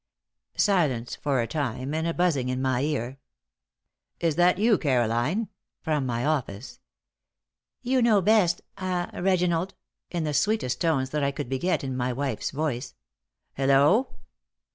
Silence 0.57 1.15
for 1.15 1.41
a 1.41 1.45
time 1.47 1.93
and 1.93 2.07
a 2.07 2.13
buzzing 2.15 2.49
in 2.49 2.59
my 2.59 2.81
ear. 2.81 3.19
"Is 4.19 4.35
that 4.35 4.57
you, 4.57 4.79
Caroline?" 4.79 5.47
from 5.83 6.07
my 6.07 6.25
office. 6.25 6.79
"You 7.83 8.01
know 8.01 8.19
best 8.19 8.63
ah 8.79 9.11
Reginald," 9.13 9.75
in 10.09 10.23
the 10.23 10.33
sweetest 10.33 10.81
tones 10.81 11.11
that 11.11 11.23
I 11.23 11.29
could 11.29 11.49
beget 11.49 11.83
in 11.83 11.95
my 11.95 12.11
wife's 12.13 12.49
voice. 12.49 12.95
"Hello!" 13.53 14.15